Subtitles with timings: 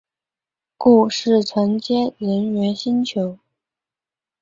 [0.79, 3.37] 故事承接人猿星球。